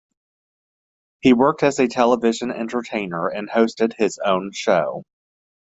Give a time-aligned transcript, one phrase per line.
[1.19, 5.03] He worked as a television entertainer and hosted his own show.